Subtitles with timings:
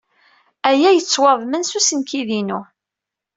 [0.69, 2.61] Aya yettwaḍmen s usenkid-inu?